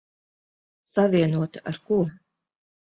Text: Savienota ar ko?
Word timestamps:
Savienota 0.93 1.65
ar 1.73 1.81
ko? 1.85 2.03